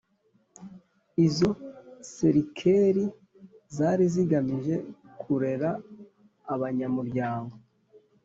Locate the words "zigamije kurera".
4.13-5.69